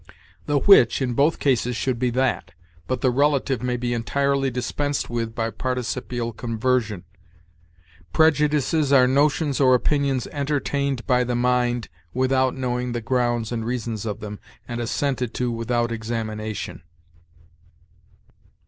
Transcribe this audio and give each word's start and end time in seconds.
The 0.47 0.57
'which' 0.57 0.99
in 0.99 1.13
both 1.13 1.37
cases 1.37 1.75
should 1.75 1.99
be 1.99 2.09
'that,' 2.09 2.55
but 2.87 3.01
the 3.01 3.11
relative 3.11 3.61
may 3.61 3.77
be 3.77 3.93
entirely 3.93 4.49
dispensed 4.49 5.11
with 5.11 5.35
by 5.35 5.51
participial 5.51 6.33
conversion: 6.33 7.03
'prejudices 8.11 8.91
are 8.91 9.05
notions 9.05 9.59
or 9.59 9.75
opinions 9.75 10.25
entertained 10.31 11.05
by 11.05 11.23
the 11.23 11.35
mind 11.35 11.87
without 12.15 12.55
knowing 12.55 12.93
the 12.93 13.01
grounds 13.01 13.51
and 13.51 13.63
reasons 13.63 14.03
of 14.07 14.21
them, 14.21 14.39
and 14.67 14.81
assented 14.81 15.35
to 15.35 15.51
without 15.51 15.91
examination.' 15.91 16.81